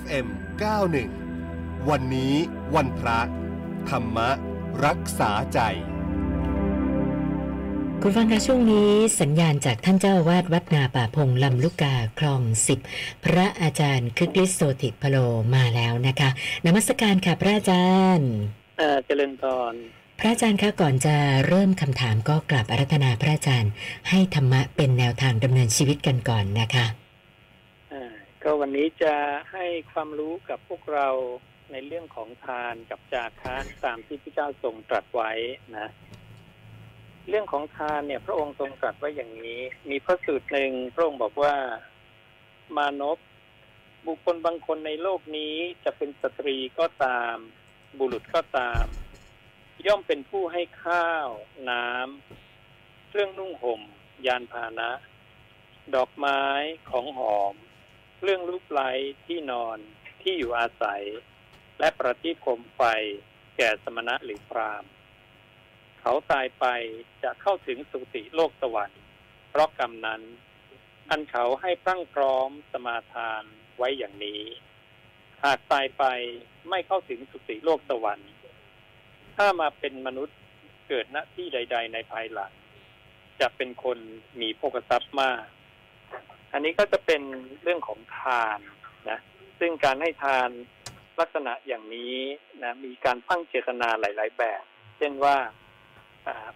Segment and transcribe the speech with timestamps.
[0.00, 0.26] FM
[1.08, 2.34] 91 วันนี้
[2.74, 3.20] วันพระ
[3.90, 4.18] ธรรม
[4.86, 5.60] รักษาใจ
[8.02, 12.80] คุณฟังคะช่วงนี้สัญญาณจากท่านเจ้าวาดวัดนาป่าพงลำลูกกาคลองสิบ
[13.24, 15.16] พระอาจารย์คึกฤทธิ์โสติพโล
[15.54, 16.30] มาแล้วนะคะ
[16.66, 18.30] นมัสการค่ะพระอาจารย์
[18.78, 19.74] เอ่อเจริญพร
[20.18, 21.16] พระอาจารย์คะก่อนจะ
[21.48, 23.72] เริ่มคำถามก็กราบอารัธนาพระอาจารย์
[24.10, 27.03] ให้ธรรมะเป็นแนวทางดำเนินชีวิตกันก่อนนะคะอ่า
[28.46, 29.14] ก็วันนี้จะ
[29.52, 31.08] ให้ความรู้กับพวกเรา
[31.72, 35.32] ในเรื่องของทานกับจาคะตามที่พระเจ้าทรงตรัสไว้
[35.76, 35.88] นะ
[37.28, 41.54] เรื่องของทานเนี่ย พระองค์ทรงตรัสไว้อย่างนี้ มีพระสูตรหนึ่งพระองค์บอกว่า
[42.76, 43.18] มานพ
[44.06, 47.36] บุคคลบางคนในโลกนี้จะเป็นสตรีก็ตาม
[47.98, 48.84] บุรุษก็ตาม
[49.86, 51.28] ย่อมเป็นผู้ให้ข้าว
[51.70, 53.80] น้ำเครื่องนุ่งห่ม
[54.26, 54.90] ยานพาหนะ
[55.94, 56.42] ดอกไม้
[56.90, 57.54] ของหอม
[58.22, 58.90] เรื่องรูปไล้
[59.26, 59.78] ที่นอน
[60.22, 61.02] ที่อยู่อาศัย
[61.80, 62.82] และประทีปโคมไฟ
[63.56, 64.84] แก่สมณะหรือพราม
[66.00, 66.66] เขาตายไป
[67.22, 69.02] จะเข้าถึงสุติโลกสวรรค์
[69.50, 70.22] เพราะกรรมนั้น
[71.10, 73.42] อันเขาให้พรั่งพร้อมสมาทาน
[73.78, 74.42] ไว้อย่างนี้
[75.44, 76.04] หากตายไป
[76.70, 78.32] ไม่เข้าถึงสุติโลกสวรรค์
[79.36, 80.38] ถ้ามาเป็นมนุษย์
[80.88, 82.52] เกิดณที่ใด ๆ ในภายหลัง
[83.40, 83.98] จะเป็นคน
[84.40, 85.44] มีโภคทรัพย์มาก
[86.54, 87.22] อันนี้ก็จะเป็น
[87.62, 88.58] เรื่องของทาน
[89.10, 89.18] นะ
[89.58, 90.48] ซึ่งการให้ทาน
[91.20, 92.16] ลักษณะอย่างนี้
[92.62, 94.62] นะมีการตั้งเจตนาหลาย ๆ แบบ
[94.98, 95.36] เช่นว่า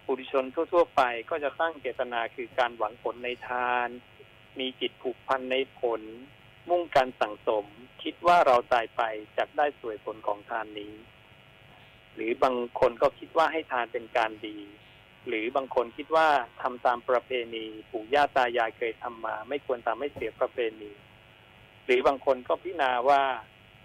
[0.05, 3.89] ปุถุชนทั่ว ๆ ไปก็จะตั้งเจตนาคือการหวังผลในทาน
[4.59, 6.03] มีจิตผูกพันในผล
[6.69, 7.65] มุ่งการสั่งสม
[8.03, 9.03] คิดว่าเราตายไป
[9.37, 10.95] จะได้สวยผลของทานนี้
[12.15, 14.59] หรือบางคนก็คิดว่าให้ทานเป็นการดี
[15.27, 16.29] หรือบางคนคิดว่า
[16.63, 20.93] ทำตามประเพณีปู่ย่าตายายเคยทำมา ไม่ควรทำให้เสียประเพณี
[21.85, 23.23] หรือบางคนก็พิจารณาว่า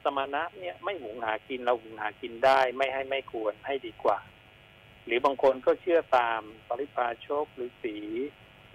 [0.03, 4.19] สมณะเนี่ยไม่หุงหากินเราหุงหากินได้ ไม่ให้ไม่ควรให้ดีกว่า
[5.05, 7.97] หรือบางคนก็เชื่อตามปริพาโชกหรือสี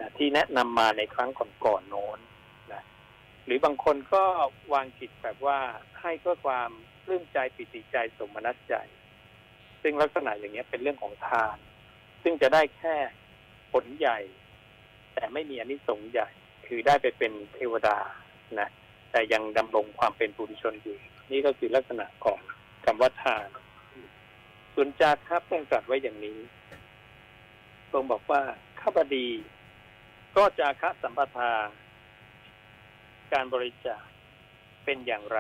[0.01, 1.31] นะที่แนะนำมาในครั้ง
[1.65, 2.19] ก่อนๆโน้น
[2.73, 2.83] นะ
[3.45, 4.25] หรือบางคนก็
[4.73, 5.59] วางจิตแบบว่า
[6.01, 6.71] ให้เพื่อความ
[7.05, 8.75] ปลื้มใจปิติใจสมนัสใจ
[9.83, 11.57] ซึ่งลักษณะอย่างนี้เป็นเรื่องของทาน
[12.23, 12.97] ซึ่งจะได้แค่
[13.73, 14.19] ผลใหญ่
[15.15, 16.29] แต่ไม่มีอนิสงส์ใหญ่
[16.67, 17.99] คือได้ไปเป็นเทวดา
[18.61, 18.69] นะ
[19.13, 20.99] แต่ยังดำรงความเป็นปุถุชนอยู่
[21.33, 22.39] นี่ก็คือลักษณะของ
[22.85, 23.49] คำว่าทาน
[24.75, 26.39] ส่วนจาครับทรงตรัสไว้อย่างนี้
[27.93, 28.43] ทรงบอกว่า
[28.81, 29.29] ข้าบดี
[30.37, 31.53] ก็จาคะสัมปทา
[33.33, 34.03] การบริจาค
[34.85, 35.39] เป็นอย่างไร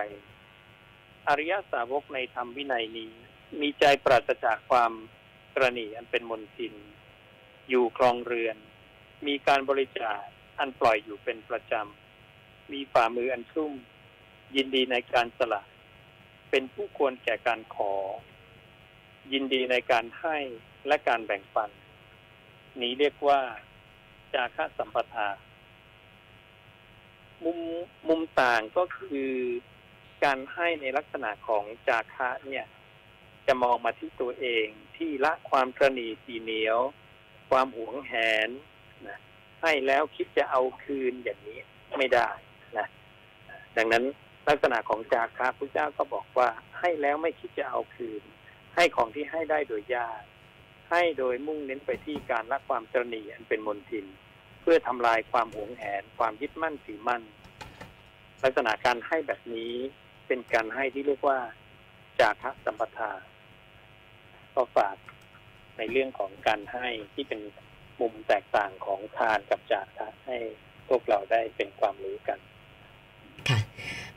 [1.28, 3.12] อริยสาวกในธรรมวินัยนี้
[3.60, 4.92] มีใจปราศจากความ
[5.54, 6.74] กรณีอันเป็นมนทิน
[7.68, 8.56] อยู่ครองเรือน
[9.26, 10.18] มีการบริจาค
[10.58, 13.72] อันปล่อยอยู่เป็นประจำ มีฝ่ามืออันชุ่ม
[14.56, 15.62] ยินดีในการสละ
[16.50, 17.92] เป็นผู้ควรแก่การขอ
[19.32, 20.36] ยินดีในการให้
[20.86, 21.70] และการแบ่งปัน
[22.80, 23.40] นี้เรียกว่า
[24.34, 25.28] จาคะสัมปทา
[27.44, 27.58] มุม
[28.08, 29.32] มุมต่างก็คือ
[30.24, 32.66] การให้ในลักษณะของจาคะเนี่ย
[33.48, 34.66] จะมองมาที่ตัวเอง
[34.96, 36.78] ที่ละความตรณีทีเหนียว
[37.50, 38.12] ความหวงแห
[38.46, 38.48] น
[39.06, 39.18] นะ
[39.62, 41.60] ให้แล้วคิดจะเอาคืนอย่างนี้
[41.98, 42.28] ไม่ได้
[42.78, 42.86] นะ
[43.76, 44.04] ดังนั้น
[44.48, 46.48] ลักษณะของจาคะพระเจ้าก็บอกว่า
[46.78, 48.22] ให้แล้วไม่คิดจะเอาคืน
[48.74, 50.22] ให้ของที่ให้ได้โดยยาก
[50.90, 54.06] ให้โดยมุ่งเน้นไปที่การละความตรณีอันเป็นมนทิน
[54.60, 57.22] เพื่อทำลายความหวงแหน ความยึดมั่นถือมั่น
[58.42, 59.72] ลักษณะการให้แบบนี้
[60.26, 61.38] เป็นการให้ที่เรียกว่า
[62.20, 63.10] จาคะสัมปทา
[64.58, 64.96] ก็ฝาก
[65.78, 67.40] ในเรื่องของการให้ที่เป็น
[68.00, 70.36] มุมแตกต่างของทานกับจาคะให้
[70.88, 72.38] พวกเราได้เป็นความรู้กัน
[73.48, 73.58] ค่ะ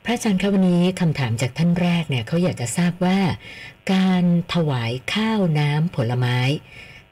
[0.04, 3.18] พระอาจารย์คะวันนี้คำถามจากท่านแรกเนี่ยเขาอยากจะทราบว่า
[3.92, 6.38] การถวายข้าวน้ำผลไม้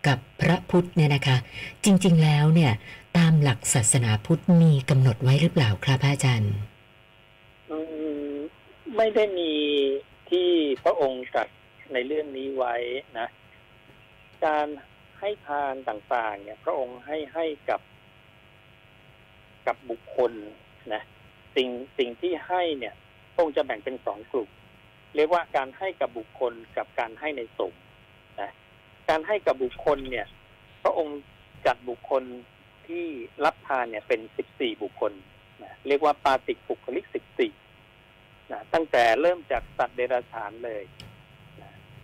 [0.07, 1.37] กับพระพุทธเนี่ยนะคะ
[1.85, 2.73] จริง ๆ แล้วเนี่ย
[3.19, 6.55] ตามหลักศาสนาพุทธมีกำหนดไว้หรือเปล่าครับพระอาจารย์
[7.71, 7.79] อื
[8.31, 8.35] ม
[8.97, 9.53] ไม่ได้มี
[10.31, 10.49] ที่
[10.85, 11.49] พระองค์ตรัส
[11.93, 12.75] ในเรื่องนี้ไว้
[13.19, 13.29] นะ
[14.47, 14.67] การ
[15.19, 17.81] ให้ทานต่างๆ เนี่ย พระองค์ให้ให้กับ
[19.67, 20.33] กับบุคคล
[20.93, 21.03] นะ
[21.57, 22.95] สิ่งสิ่งที่ให้เนี่ย
[23.33, 24.51] พระองค์จะแบ่งเป็นสองกลุ่ม
[25.17, 27.83] เรียกว่าการให้กับบุคคลกับการให้ในสงฆ์
[28.41, 28.51] นะ
[29.09, 30.27] การให้กับบุคคลเนี่ย
[30.83, 31.19] พระองค์
[31.67, 32.23] จัดบุคคล
[32.89, 33.07] ที่
[33.45, 35.13] รับทานเนี่ยเป็นสิบสี่บุคคล
[35.63, 37.53] นะเรียกว่าปาติกบุคลิกสิบสี่
[38.53, 40.83] นะตั้งแต่เริ่มจากสัตว์เดรัจฉานเลย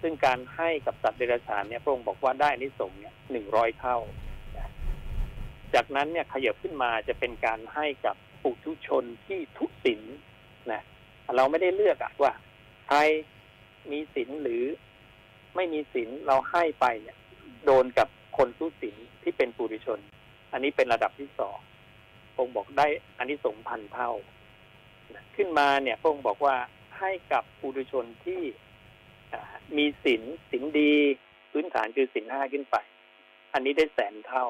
[0.01, 3.99] ซึ่งการให้กับสัตว์เดรัจฉานเนี่ยพระองค์บอกว่าได้อนิสงส์เนี่ยหนึ่งร้อยเท่า
[5.75, 10.03] จากนั้นเนี่ยขยับขึ้นมาจะเป็นการให้กับปุถุชนที่ทุศิล
[10.73, 10.83] นะ
[11.37, 12.33] เราไม่ได้เลือกอะว่า
[12.87, 12.99] ใคร
[13.91, 14.63] มีศีลหรือ
[15.57, 17.17] ไม่มีศีลเราให้ไปเนี่ย
[17.65, 19.99] โดนกับคนทุศีลที่เป็นปุถุชน
[20.53, 21.59] อันนี้เป็นระดับที่สอง
[22.37, 22.87] พงบอกได้
[23.19, 24.11] อันนี้สงพันเท่า
[25.37, 26.57] ขึ้นมาเนี่ยพงบอกว่า
[26.99, 28.43] ให้กับปุถุชนที่
[29.77, 30.93] มีศีลศีลดี
[31.53, 32.77] พื้นฐานคือศีลห้าขึ้นไป
[33.53, 34.47] อันนี้ได้แสนเท่า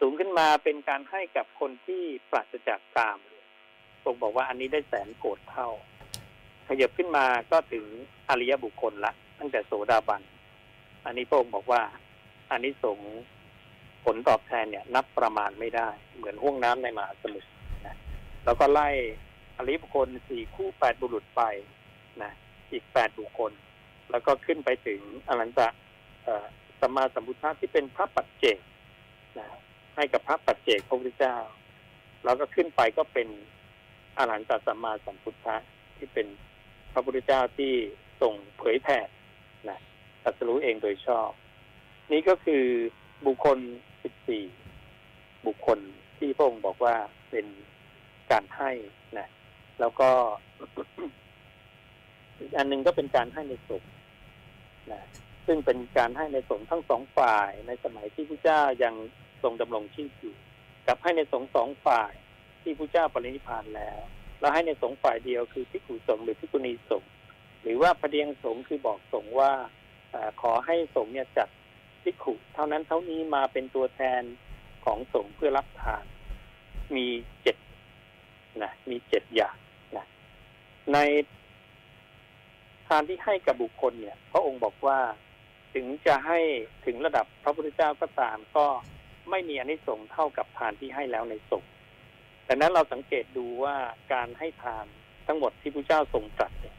[0.00, 3.18] สูงขึ้นมาเป็นการให้กับคนที่ปราศจากกาม
[4.02, 5.68] พงบอกว่าอันนี้ได้แสนโกดเท่า
[6.68, 7.84] ขยับขึ้นมาก็ถึง
[8.28, 10.22] อริยบุคคลละตั้งแต่โสดาบัน
[11.04, 11.82] อันนี้พระองค์บอกว่า
[12.50, 12.98] อันนี้สง
[14.04, 17.48] ผลตอบแทนเนี่ย นับประมาณไม่ได้ เหมือนห้วงน้ำในมหาสมุทร
[17.86, 17.96] นะ
[18.44, 18.88] แล้วก็ไล่
[19.58, 21.42] อริยบุคคลสี่คู่แปดบุรุษไป
[22.22, 22.32] นะ
[22.70, 23.52] อีกแปดบุคคล
[24.12, 25.68] แล้วก็ขึ้นไปถึงอรันตะ
[26.80, 28.58] สัมมาสัมพุทธะที่เป็นพระปัจเจก
[29.38, 29.46] นะ
[29.96, 31.36] ให้กับพระปัจเจกพระพุทธเจ้า
[32.24, 33.28] แล้วก็ขึ้นไปก็เป็น
[34.18, 35.56] อรหันตสัมมาสัมพุทธะ
[35.96, 36.26] ที่เป็น
[36.92, 37.72] พระพุทธเจ้าที่
[38.20, 38.98] ทรงเผยแผ่
[39.68, 39.78] นะ
[40.22, 41.30] ตรัสรู้เองโดยชอบ
[42.12, 42.64] นี่ก็คือ
[43.26, 43.58] บุคคล
[44.02, 44.44] สิบสี่
[45.46, 45.78] บุคคล
[46.18, 46.96] ที่พระองค์บอกว่า
[47.30, 47.46] เป็น
[48.30, 48.70] การให้
[49.18, 49.28] นะ
[49.80, 50.10] แล้วก็
[52.38, 53.91] อีกอันหนึ่งก็เป็นการให้ในสงฆ์
[54.90, 55.02] นะ
[55.46, 58.94] ซึ่งเป็นการให้ในสงฆ์ทั้งสองฝ่ายในสมัยที่พระเจ้ายัง
[59.42, 60.34] ทรงดำรงชีพอยู่
[60.88, 62.12] กับให้ในสงฆ์สองฝ่าย
[62.62, 64.00] ที่พระเจ้าปรินิพานแล้ว
[64.40, 67.04] แล้วให้ในสงฆ์ฝ่ายเดียวคือพิกุสงหรือพิกุณีสง
[67.62, 69.52] หรือว่าประเดียงสงคือบอกสงว่า
[70.14, 71.48] อขอให้สงเนี่ยจัด
[72.02, 74.22] พิกุเท่านั้นเท่านี้มาเป็นตัวแทน
[74.84, 76.04] ของสงเพื่อรับทาน
[76.96, 77.06] มี
[77.42, 77.56] เจ็ด
[78.62, 79.56] นะมีเจ็ดอย่าง
[79.96, 80.06] นะ
[80.92, 80.98] ใน
[82.92, 84.98] ทานที่ให้กับบุคคลเนี่ย พระองค์บอกว่า
[85.74, 86.40] ถึงจะให้
[86.86, 88.66] ถึงระดับพระพุทธเจ้าก็ตามก็
[89.30, 91.70] ไม่มีอนิสงส์เท่ากับทานที่ให้แล้วในสงฆ์
[92.48, 93.76] ดังนั้นเราสังเกตดูว่า
[94.12, 94.86] การให้ทาน
[95.26, 96.76] ทั้งหมดที่พระเจ้าทรงตรัสเนี่ย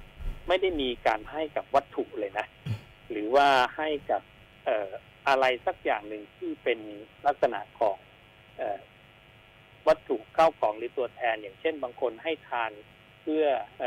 [0.48, 2.46] ไม่ได้มีการให้กับวัตถุเลยนะ
[3.12, 4.22] หรือว่าให้กับ
[4.66, 4.90] เอ่อ
[5.28, 6.80] อะไรสักอย่างหนึ่งที่เป็น
[7.26, 7.98] ลักษณะของ
[8.58, 8.62] เอ
[9.88, 12.72] วัตถุเข้าของหรือตัวแทน อย่างเช่นบางคนให้ทาน
[13.22, 13.46] เพื่อ
[13.82, 13.84] อ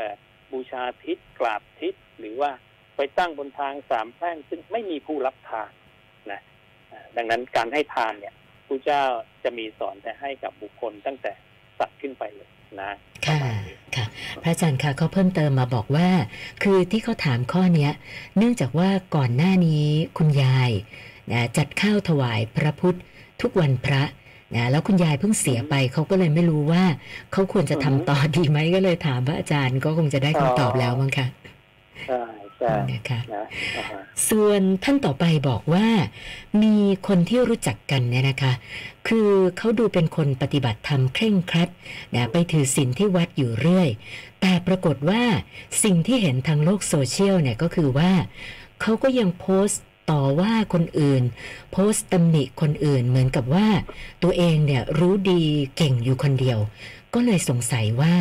[0.53, 2.51] บูชาทิศกราบทิศ หรือว่า
[2.97, 5.71] ไปตั้งบนทางสามแพร่งซึ่งไม่มีผู้รับทาน
[6.33, 6.41] นะ
[7.17, 8.35] ดังนั้นการให้ทานเนี่ย
[8.67, 9.03] พระเจ้า
[9.45, 11.33] จะมีสอนแต่ให้กับบุคคลตั้งแต่
[11.79, 12.91] สัตว์ขึ้นไปเลยนะ
[13.27, 13.39] ค่ะ
[13.97, 14.07] ค่ะ
[14.43, 16.09] พระอาจารย์ค่ะเขาเพิ่มเติมมาบอกว่า
[16.63, 17.93] คือที่เขาถามข้อเนี้ย
[18.37, 19.85] เนื่องจากว่าก่อนหน้านี้
[20.19, 20.71] คุณยาย
[21.33, 22.99] นะจัดข้าวถวายพระพุทธ
[23.43, 24.03] ทุกวันพระ
[24.55, 26.85] นะแล้วคุณยายเพิ่งเสียไปเขาก็เลยไม่รู้ว่า
[27.33, 31.46] เขาควรจะทำต่อดีไหมก็เลยถามพระอาจารย์ก็คงจะได้คำตอบแล้วมั้งค่ะใช่ใช่
[32.93, 33.21] นะคะ
[34.29, 35.87] ส่วนท่านต่อไปบอกว่า
[36.63, 36.77] มี
[37.07, 38.53] คนที่รู้จักกันเนี่ยนะคะ
[39.09, 41.69] คือเขาดูเป็นคนปฏิบัติธรรมเคร่งครัด
[42.15, 43.89] นะไปถือศีลที่วัดอยู่เรื่อย
[44.41, 45.23] แต่ปรากฏว่า
[45.85, 48.13] สิ่งที่เห็นทางโลกโซเชียลเนี่ยก็คือว่า
[48.81, 51.23] เขาก็ยังโพสต์ต่อว่าคนอื่น
[51.73, 53.69] โพสต์ตำหนิคนอื่นเหมือนกับว่า
[54.23, 55.43] ตัวเองเนี่ยรู้ดี
[55.77, 56.59] เก่งอยู่คนเดียว
[57.15, 58.15] ก็เลยสงสัยว่า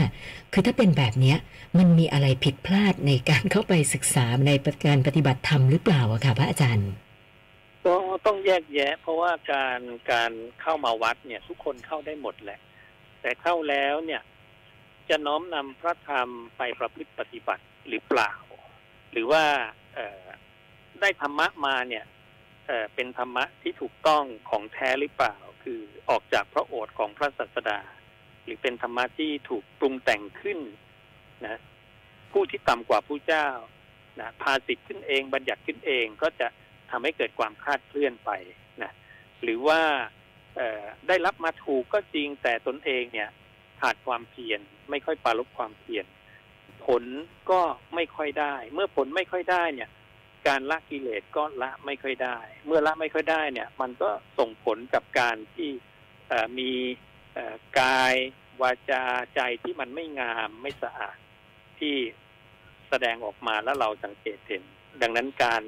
[0.51, 1.35] คือถ้าเป็นแบบนี้
[1.77, 4.51] มันมีอะไรผิดพลาดในการเข้าไปศึกษาใน
[4.86, 6.92] การปฏิบัติธรรมหรือเปล่าอะค่ะพระอาจารย์
[7.86, 7.95] ก็
[8.25, 9.80] ต้องแยกแยะ เพราะว่าการ
[10.12, 10.31] การ
[10.62, 12.60] เข้ามาวัดเนี่ย ทุกคนเข้าได้หมดแหละ
[13.22, 14.22] แต่เข้าแล้วเนี่ย
[15.10, 18.32] จะน้อมนำพระธรรมไปประพฤติปฏิบัติหรือเปล่า
[19.12, 19.44] หรือว่า
[19.96, 22.05] เได้ธรรมะมาเนี่ย
[22.67, 25.79] เเป็นธรรมะที่ถูกต้องของแท้หรือเปล่า คือ
[26.10, 27.79] ออกจากพระโอษฐ์ของพระศาสดา
[28.44, 30.60] หรือเป็นธรรมะที่ถูกปรุงแต่งขึ้น
[31.45, 31.57] นะ
[32.31, 33.47] ผู้ที่ต่ำกว่าผู้เจ้า
[34.19, 36.47] นะพาสิทธิ์ขึ้นเองบัญญัติขึ้นเองก็จะ
[36.89, 38.31] ทำให้เกิดความคาดเคลื่อนไป
[38.81, 38.91] นะ
[39.43, 39.81] หรือว่า
[41.07, 43.29] ได้รับมาถูกก็จริงแต่ตนเองเนี่ย
[43.81, 44.59] ขาดความเพียร
[44.89, 46.05] ไม่ค่อยปาลบความเพียร
[46.85, 47.03] ผล
[47.51, 47.61] ก็
[47.95, 49.89] ไม่ค่อยได้ เมื่อผลไม่ค่อยได้เนี่ย
[50.47, 54.09] การละกิเลสก็ละไม่ค่อยได้ เมื่อละไม่ค่อยได้เนี่ย มันก็
[54.39, 55.69] ส่งผลกับการที่
[56.59, 56.71] มี
[57.79, 58.15] กาย
[58.61, 59.03] วาจา
[59.35, 61.17] ใจที่มันไม่งามไม่สะอาด
[61.79, 61.96] ที่
[62.89, 64.63] แสดงออกมาแล้วเราสังเกตเห็น
[65.01, 65.63] ดังนั้นการ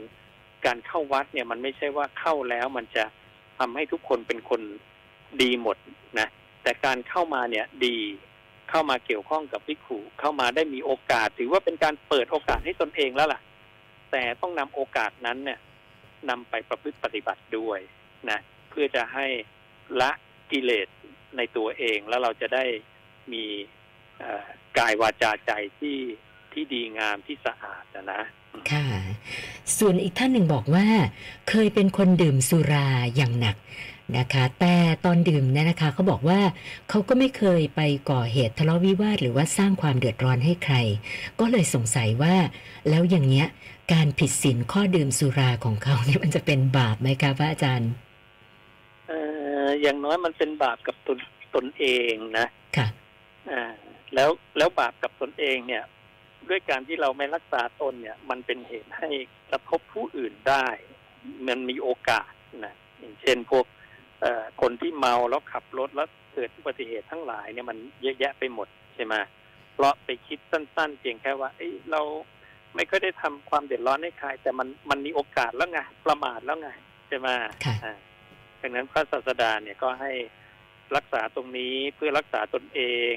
[0.65, 3.05] การเข้าวัดเนี่ยมันไม่ใช่ว่าเข้าแล้วมันจะ
[3.57, 4.61] ทำให้ทุกคนเป็นคน
[5.41, 5.77] ดีหมด
[6.19, 6.27] นะ
[6.63, 7.97] แต่การเข้ามาเนี่ยดี
[8.69, 13.41] เข้ามาเกี่ยวข้องกับพิขุเข้ามาได้มีโอกาส ถือว่าเป็นการเปิดโอกาสให้ตนเองแล้วล่ะ
[14.11, 15.59] แต่ต้องนำโอกาสนั้นเนี่ย
[16.29, 17.79] นำไปประพฤติปฏิบัติด้วย
[18.29, 19.25] นะเพื่อจะให้
[20.01, 20.11] ละ
[20.51, 20.87] กิเลส
[21.37, 22.65] ในตัวเองแล้วเราจะได้
[23.33, 23.43] มี
[24.77, 25.97] กายวาจาใจที่
[26.51, 28.21] ที่ดีงามที่สะอาดนะ
[28.71, 28.87] ค่ะ
[29.77, 30.87] ส่วนอีกท่านหนึ่งบอกว่า
[31.49, 33.55] เคยเป็นคนดื่มสุราอย่างหนัก
[34.17, 36.39] นะคะ แต่ตอนดื่มเนี่ยนะคะเขาบอกว่า
[36.89, 37.81] เขาก็ไม่เคยไป
[38.11, 40.75] ก่อเหตุทะเลาะวิวาทหรือว่าสร้างความเดือดร้อนให้ใคร
[41.39, 42.35] ก็เลยสงสัยว่า
[42.89, 43.47] แล้วอย่างเนี้ย
[43.93, 47.91] การผิดศีลข้อดื่มสุราของเขาเนี่ยมันจะเป็นบาปไหมคะพระอาจารย์
[49.07, 49.19] เอ่
[49.65, 51.17] ออย่างน้อยมันเป็นบาปกับตน
[51.55, 52.47] ตนเองนะ
[52.77, 52.87] ค่ะ
[53.51, 53.63] อ่า
[54.15, 55.83] แล้วแล้วบาปกับตนเองเนี่ย
[56.49, 59.09] ด้วยการที่เราไม่รักษาตนเนี่ย มันเป็นเหตุให้
[59.51, 60.67] กระทบผู้อื่นได้
[61.47, 62.31] มันมีโอกาส
[62.65, 63.65] นะอย่างเช่นพวก
[64.21, 69.13] เอ่อคนที่เมาแล้วขับรถแล้วเกิดอุบัติเหตุทั้งหลายเนี่ยมันเยอะแยะไปหมดใช่ไหม
[69.73, 72.01] เพราะไปคิดสั้น ๆ เพียงแค่ว่าเอ้ยเรา
[72.75, 76.69] ไม่ค่อยได้ทำความเดือดร้อนให้ใคร แต่มันมันมีโอกาสแล้วไงประมาทแล้วไง
[77.07, 77.27] ใช่ไหม
[77.65, 77.97] ค่ะอ่า
[78.61, 80.11] ดังนั้นพระศาสดาเนี่ยก็ให้
[80.95, 82.81] รักษาตรงนี้เพื่อรักษาตนเอ
[83.13, 83.15] ง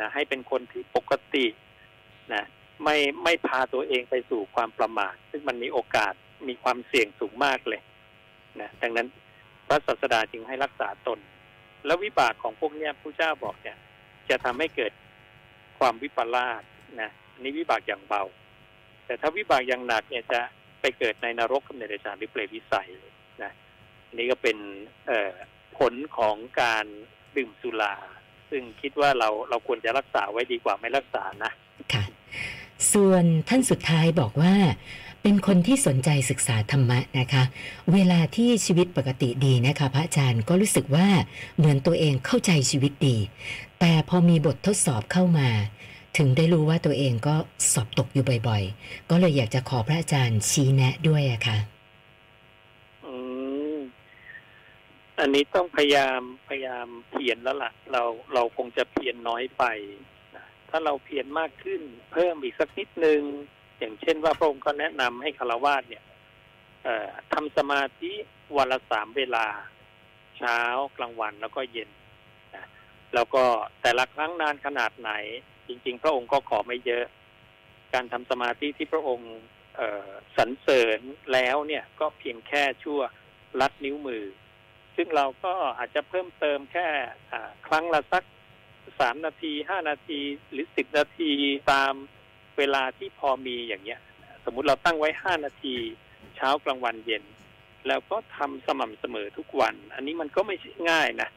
[0.00, 1.46] นะให้เป็นคนที่ปกติ
[2.32, 2.44] นะ
[2.84, 6.12] ไม่ไม่พาตัวเองไปสู่ความประมาท ซึ่งมันมีโอกาส
[6.48, 7.80] มีความเสี่ยงสูงมากเลย
[8.60, 9.08] นะดังนั้น
[9.68, 11.18] พระศาสดาจึงให้รักษาตน
[11.86, 13.76] แล้ววิบากของพวกเนี้ยพระเจ้าบอกเนี่ย
[14.30, 14.92] จะทำให้เกิด
[15.78, 16.62] ความวิปลาส
[17.00, 18.22] นะนนี้วิบากอย่างเบา
[19.06, 20.40] แต่ถ้าวิบากอย่างหนักเนี่ยจะ
[20.80, 22.90] ไปเกิดในนรกกับในเดชานหรือเปรตวิสัย
[23.42, 23.52] นะ
[24.12, 24.56] นนี้ก็เป็น
[25.06, 25.32] เอ่อ
[25.78, 26.86] ผลของการ
[27.36, 27.94] ดื่มสุรา
[28.50, 31.52] ซึ่งคิดว่าเราเราควรจะรักษาไว้ดีกว่าไม่รักษานะ
[31.92, 32.04] ค่ะ
[32.92, 34.54] ส่วนท่านสุดท้ายบอกว่า
[35.22, 37.42] เป็นคนที่สนใจศึกษาธรรมะนะคะ
[37.92, 41.08] เวลาที่ชีวิตปกติดีนะคะ พระอาจารย์ก็รู้สึกว่า
[41.56, 43.16] เหมือนตัวเองเข้าใจชีวิตดี
[43.80, 45.48] แต่พอมีบททดสอบเข้ามา
[46.16, 47.34] ถึงได้รู้ว่าตัวเองก็
[47.72, 51.58] สอบตกอยู่บ่อยๆ ก็เลยอยากจะขอพระอาจารย์ชี้แนะด้วยอะค่ะ
[53.76, 53.78] ม
[55.20, 58.02] อันนี้ต้องพยายามพยายามเพียรแล้วล่ะ เรา
[58.34, 59.64] เราคงจะเพียรน้อยไป
[60.70, 61.82] ถ้าเราเพียรมากขึ้น
[62.12, 63.20] เพิ่มอีกสักนิดนึง
[63.78, 66.04] อย่างเช่นว่าพระองค์ก็แนะนำให้คารวาสเนี่ย
[66.84, 68.12] เอ่อทำสมาธิ
[68.56, 69.46] วันละสามเวลา
[70.38, 70.58] เช้า
[70.98, 71.90] กลางวันแล้วก็เย็น
[73.14, 73.44] แล้วก็
[73.82, 75.12] แต่ละครั้งนานขนาดไหน
[75.66, 77.04] จริง ๆ พระองค์ก็ขอไม่เยอะ
[77.94, 79.32] การทำสมาธิที่พระองค์
[80.36, 81.00] สรรเสริญ
[81.32, 83.00] แล้วเนี่ยก็เพียงแค่ชั่ว
[83.60, 84.24] ลัดนิ้วมือ
[84.96, 86.86] ซึ่งเราก็อาจจะเพิ่มเติมแค่
[87.66, 88.24] ครั้งละสัก
[89.00, 91.32] สามนาทีห้านาทีหรือสิบนาที
[91.72, 91.92] ตาม
[92.58, 94.00] เวลาที่พอมีอย่างเงี้ย
[94.44, 95.74] สมมุติเราตั้งไว้ห้านาที
[96.36, 97.24] เช้ากลางวันเย็น
[97.88, 101.28] แล้วก็ทำสม่ำเสมอทุกวัน อันนี้มันก็ไม่ใช่ง่ายนะ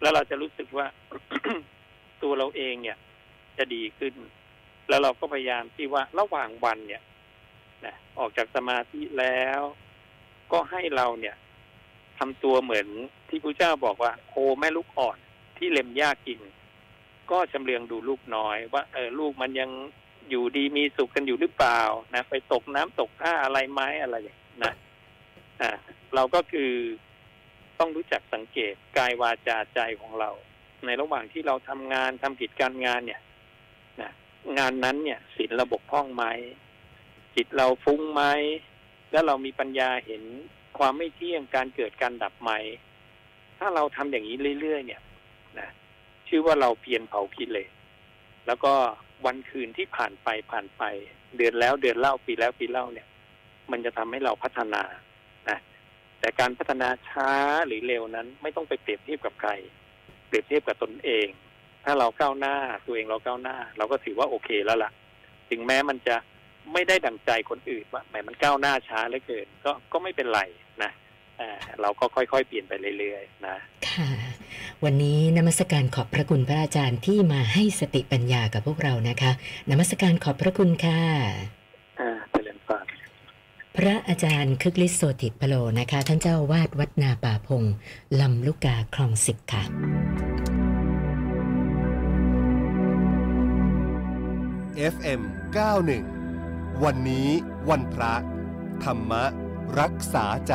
[0.00, 0.86] แล้วเราจะรู้สึกว่า
[2.22, 2.98] ตัวเราเองเนี่ย
[3.58, 4.14] จะดีขึ้น
[4.88, 7.02] แล้วเราก็พยายามที่ว่าระหว่างวันเนี่ย
[7.84, 9.60] นะออกจากสมาธิแล้ว
[10.52, 11.36] ก็ให้เราเนี่ย
[12.18, 12.86] ทำตัวเหมือน
[13.28, 15.18] ที่พระเจ้าบอกว่าโคแม่ลูกอ่อน
[15.58, 16.40] ที่เล็มหญ้ากิน
[17.30, 19.70] ก็ชำเลืองดูลูกน้อย ว่าเออลูกมันยัง
[20.30, 21.80] อยู่ดีมีสุขกันอยู่หรือเปล่า
[22.14, 24.72] นะไปตกน้ำตกท่าอะไรไหมอะไรอย่างนะ
[25.60, 25.70] อ่า
[26.14, 26.70] เราก็คือ
[27.78, 30.30] ต้องรู้จักสังเกตกายวาจาใจของเรา
[30.84, 33.20] ในระหว่างที่เราทำงานทำกิจการงานเนี่ย
[34.00, 34.10] นะ
[34.58, 36.24] งานนั้นเนี่ยศีลระบบพร่องไหม
[37.36, 38.22] จิตเราฟุ้งไหม
[39.10, 40.22] แล้วเรามีปัญญาเห็น
[40.78, 42.58] ความไม่เที่ยงการเกิดการดับไหม่
[43.58, 45.02] ถ้าเราทำอย่างนี้เรื่อยๆเนี่ย
[45.58, 45.68] นะ
[46.28, 47.70] ชื่อว่าเราเพียรเผากิเลส
[48.46, 48.74] แล้วก็
[49.26, 50.82] วันคืนที่ผ่านไปผ่านไป
[51.36, 53.06] เดือนแล้วเดือนเล่าปีแล้วปีเล่าเนี่ย
[53.70, 54.82] มันจะทำให้เราพัฒนา
[55.48, 55.58] นะ
[56.20, 57.30] แต่การพัฒนาช้า
[57.66, 59.50] หรือเร็วนั้น ไม่ต้องไปเปรียบเทียบกับใคร
[60.26, 61.26] เปรียบเทียบกับตนเอง
[61.84, 64.90] ถ้าเราก้าวหน้าตัวเองเราก้าวหน้า เราก็ถือว่าโอเคแล้วล่ะ
[65.50, 66.16] ถึงแม้มันจะ
[66.72, 70.40] ไม่ได้ดังใจคนอื่นว่าแหมมันก้าวหน้าช้าเหลือเกินก็ก็ไม่เป็นไร
[70.82, 70.90] นะ
[71.40, 73.56] อ่าเราก็ค่อยๆ เปลี่ยนไปเรื่อยๆ นะ
[73.88, 74.10] ค่ะ
[74.84, 79.30] วันนี้นมัสการขอบพระคุณพระอาจารย์ที่มาให้สติปัญญากับพวกเรานะคะ
[79.70, 81.00] นมัสการขอบพระคุณค่ะ
[82.00, 82.84] อ่าเจริญพร
[83.76, 87.62] พระอาจารย์คึกฤทธิ์โสติพโลนะคะ ท่านเจ้าอาวาดวัดนาป่าพง
[88.20, 89.62] ลำลูกกาคลองสิบค่ะ
[94.94, 95.20] FM
[95.54, 96.13] 91
[96.82, 97.28] วันนี้
[97.68, 98.14] วันพระ
[98.84, 99.12] ธรรม
[99.80, 100.54] รักษาใจ